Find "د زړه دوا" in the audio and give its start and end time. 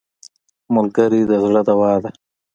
1.29-1.93